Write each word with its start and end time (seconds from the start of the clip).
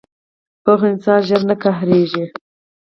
پوخ 0.63 0.79
انسان 0.91 1.19
ژر 1.27 1.41
نه 1.49 1.55
قهرېږي 1.63 2.25